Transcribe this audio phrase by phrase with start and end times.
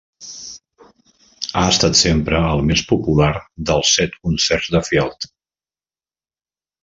[1.59, 3.29] Ha estat sempre el més popular
[3.71, 5.29] dels set concerts de Field.